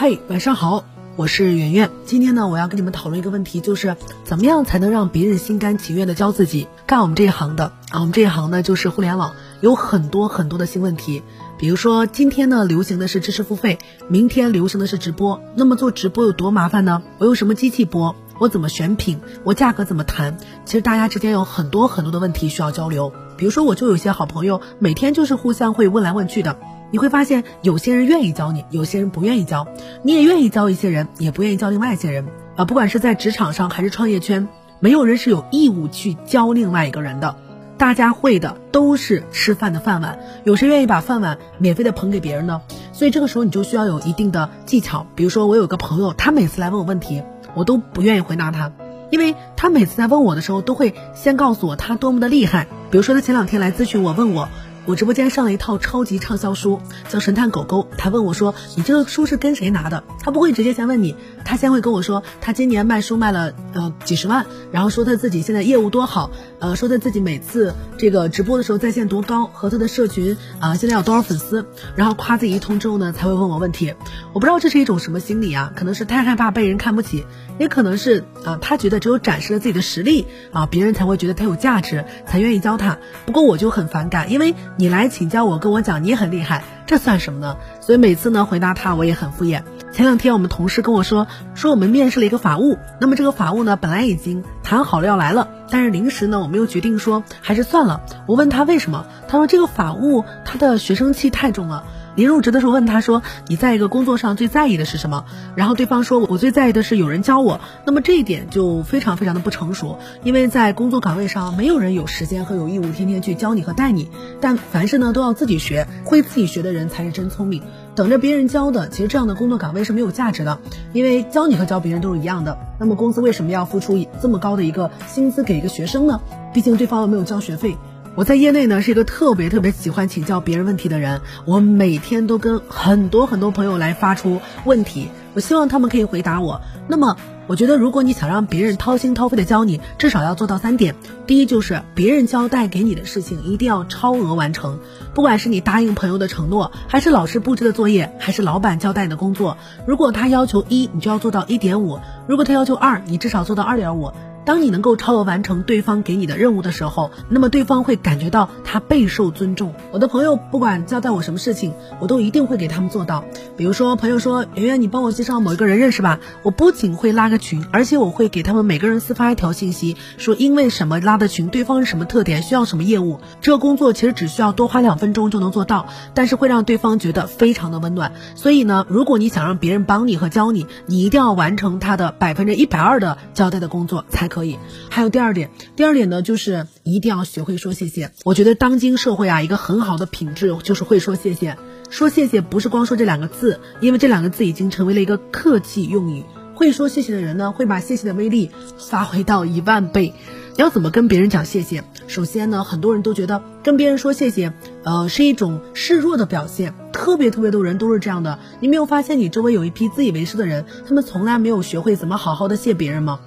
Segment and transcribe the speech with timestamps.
[0.00, 0.84] 嗨，晚上好，
[1.16, 1.90] 我是圆圆。
[2.04, 6.68] 今天呢，我要跟你们讨论一个问题，就是怎么样才能让别人心甘情愿的教自己？
[6.86, 11.24] 干我们这一行的啊，我们这一行呢，就是互联网，有很多很多的新问题。
[11.58, 15.40] 比如说，今天呢流行的是知识付费，明天流行的是直播。
[15.56, 17.02] 那么做直播有多麻烦呢？
[17.18, 18.14] 我用什么机器播？
[18.38, 19.18] 我怎么选品？
[19.42, 20.36] 我价格怎么谈？
[20.64, 23.12] 其实大家之间有很多很多的问题需要交流。
[23.36, 26.56] 比如说，我就有些好朋友，每天就是互相会问来问去的。
[26.90, 29.66] 你会发现，有些人愿意教你，有些人不愿意教。
[30.02, 32.26] 你也愿意教一些人，也不愿意教另外一些人。
[32.56, 34.48] 啊，不管是在职场上还是创业圈，
[34.80, 37.36] 没有人是有义务去教另外一个人的。
[37.76, 42.62] 大家会的都是吃饭的饭碗，有谁愿意把饭碗免费的捧给别人呢？
[42.92, 45.06] 所以这个时候你就需要有一定的技巧。
[45.14, 47.22] 比如说，我有个朋友，他每次来问我问题，
[47.54, 48.72] 我都不愿意回答他，
[49.10, 52.66] 因为他每次在问我的时候，都会先告诉我他多么的厉害。
[52.90, 54.48] 比如说，他前两天来咨询我，问我。
[54.88, 57.86] 我直播间上了一套超级畅销书，叫《神探狗狗》。
[57.98, 61.14] 他问我说：“你这个书是跟谁拿的？”他不会直接先问你，
[61.44, 73.92] 他先会跟我说，他今年卖书卖了呃几十万，然后说他自己现在业务多好，呃，说他自己每次这个直播的时候在线多高，和他的社群啊现在有多少粉丝，然后夸自己一通之后呢，才会问我问题。
[74.32, 75.70] 我不知道这是一种什么心理啊？
[75.76, 77.26] 可能是太害怕被人看不起，
[77.58, 82.96] 也可能是啊，他觉得只有展示了自己的实力啊，别人才会觉得他有价值，才愿意教他。
[83.26, 84.54] 不过我就很反感，因为。
[84.80, 87.56] 你来请教我，跟我讲你很厉害，这算什么呢？
[87.80, 89.64] 所以每次呢回答他，我也很敷衍。
[89.92, 91.26] 前两天我们同事跟我说，
[91.56, 98.02] 说我们面试了一个法务，那么这个法务呢本来已经谈好了要来了，但是临时呢我们又决定说还是算了。
[98.28, 101.82] 我问他为什么，他说这个法务他的学生气太重了。
[102.18, 105.24] 临入职的时候问他说：“你在一个工作上最在意的是什么？”
[105.54, 117.62] 然后对方说：“我最在意的是有人教我。”那么这一点就非常非常的不成熟，因为在工作岗位上没有人有时间和有义务天天去教你和带你，但凡事呢都要自己学，会自己学的人才是真聪明。
[117.94, 120.58] 等着别人教的，其实这样的工作岗位是没有价值的，
[120.92, 122.58] 因为教你和教别人都是一样的。
[122.80, 126.20] 那么公司为什么要付出这么高的一个薪资给一个学生呢？
[126.52, 127.76] 毕竟对方又没有交学费。
[128.14, 136.60] 我在业内呢是一个特别特别喜欢请教别人问题的人，我每天都跟很多很多朋友来发出问题，我希望他们可以回答我。
[136.88, 137.16] 那么，
[137.46, 140.96] 我觉得如果你想让别人掏心掏肺的教你，至少要做到三点：
[141.28, 144.80] 第一，就是别人交代给你的事情一定要超额完成，
[145.14, 154.10] 不管是你答应朋友的承诺，还是老师布置的作业，还是老板交代你的工作，如果他要求一，你就要做到一点五；如果他要求二，你至少做到二点五。
[154.48, 159.74] 当你能够超额完成对方给你的任务的时候，那么对方会感觉到他备受尊重。
[159.92, 163.22] 我的朋友不管交代我什么事情，我都一定会给他们做到。
[163.58, 173.20] 比如说，朋友说圆圆，你帮我介绍某一个人认识吧，我不仅会拉个群，而且我会给他们每个人私发一条信息，说因为什么拉的群，对方是什么特点，需要什么业务。
[173.42, 178.12] 这个工作其实只需要多花两分钟就能做到，但是会让对方觉得非常的温暖。
[178.34, 184.37] 所以呢，如果你想让别人帮你和教你，你一定要完成他的百分之一百二的交代的工作才可。
[184.38, 184.56] 可以，
[184.88, 188.12] 还有第二点，第二点呢，就是一定要学会说谢谢。
[188.24, 191.56] 我觉得当今社会啊，一个很好的品质就是会说谢谢。
[191.90, 196.22] 说谢谢不是光说这两个字，因为这两个字已经成为了一个客气用语。
[196.54, 200.14] 会说谢谢的人呢，会把谢谢的威力发挥到一万倍。
[200.56, 201.82] 你要怎么跟别人讲谢谢？
[202.06, 204.52] 首先呢，很多人都觉得跟别人说谢谢，
[204.84, 206.74] 呃，是一种示弱的表现。
[206.92, 208.38] 特别特别多人都是这样的。
[208.60, 213.20] 你没有发现你周围有一批自以为是的人，他们从来没有学会怎么好好的谢别人吗？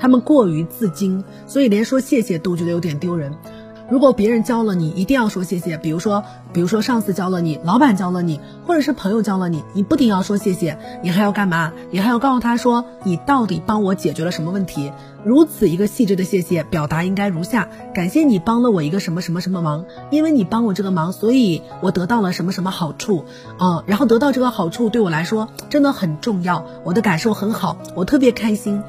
[0.00, 3.32] 他们过于自矜，所以连说谢谢都觉得有点丢人。
[3.90, 5.76] 如果别人教了你，一定要说谢谢。
[5.76, 6.22] 比如说，
[6.52, 11.72] 比如说上司教了你，老板教了你，或者是朋友教了你，你不仅要说谢谢，你还要干嘛？
[11.90, 14.92] 你还要告诉他说，你到底帮我解决了什么问题？
[15.24, 23.24] 如此一个细致的谢谢表达应该如下：感谢你帮了我一个什么什么什么忙，因为你帮我这个忙，所以我得到了什么什么好处。
[23.58, 28.84] 嗯，然后得到这个好处对我来说真的很重要，我的感受很好，我特别开心。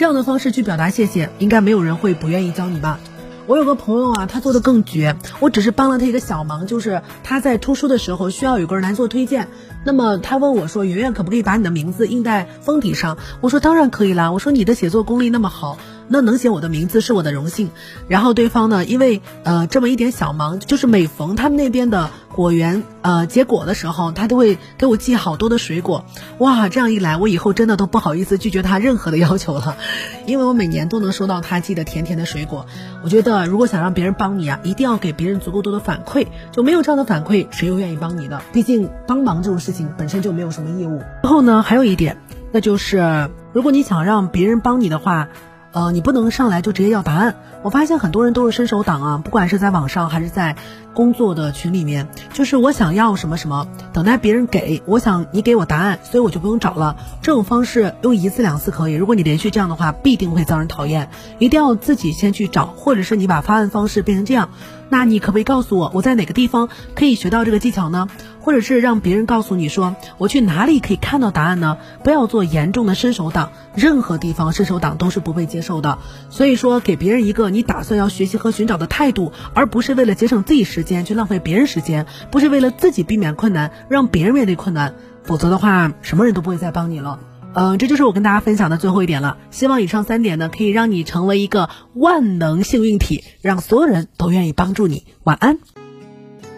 [0.00, 2.98] 这样的方式去表达谢谢，应该没有人会不愿意教你吧？
[3.46, 9.48] 我有个朋友啊，他做的更绝，我只是帮了他一个小忙，就是他在出书的时候需要有个人来做推荐。
[9.84, 15.76] 那么他问我说：“圆圆，可不可以把你的名字印在封底上？”我说：“当然可以啦。”我说：“你的写作功力那么好。”
[16.12, 17.70] 那能写我的名字是我的荣幸，
[18.08, 26.06] 然后对方呢，因为呃这么一点小忙，就是每逢他们那边的果园呃结果的时候，他都会给我寄好多的水果，
[26.38, 29.76] 哇，这样一来，我以后真的都不好意思拒绝他任何的要求了，
[30.24, 32.64] 因为我每年都能收到他寄的甜甜的水果。
[33.04, 38.40] 我觉得如果想让别人帮你啊，一定要给别人足够多的反馈，就没有这样的反馈，谁又愿意帮你的？
[38.52, 41.02] 毕竟帮忙这种事情本身就没有什么义务。
[41.22, 42.16] 然后呢，还有一点，
[42.52, 45.28] 那就是如果你想让别人帮你的话。
[45.72, 47.36] 呃，你不能上来就直接要答案。
[47.62, 50.56] 我发现很多人都是伸手党啊，不管是在网上还是在
[50.94, 56.96] 工作的群里面，就是我想要什么什么，等待别人给我想你给我答案，所以我就不用找了。
[57.20, 61.10] 这种方式用一次两次可以，如果你连续这样的话，必定会遭人讨厌。
[61.38, 64.48] 一定要自己先去找，或者是你把发问方式变成这样。
[64.92, 68.08] 那你可不可以告诉我，我在哪个地方可以学到这个技巧呢？
[68.40, 71.76] 或者是让别人告诉你说，我去哪里可以看到答案呢？
[72.02, 75.98] 不要做严重的伸手党，任何地方伸手党都是不被接受的。
[76.30, 84.94] 所以说，给别人一个你打算要学习和寻找的态度，而不是为了节省自己时间去浪费别人时间，不是为了自己避免困难，让别人面对困难，
[85.24, 87.20] 否则的话，什么人都不会再帮你了。
[87.52, 89.36] 嗯，这就是我跟大家分享的最后一点了。
[89.50, 95.04] 希望以上三点呢，可以让你成为一个万能幸运体，让所有人都愿意帮助你。
[95.24, 95.58] 晚安。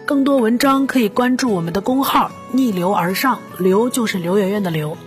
[0.05, 4.97] 更多文章可以关注我们的公号“逆流而上”，流就是刘媛媛的刘。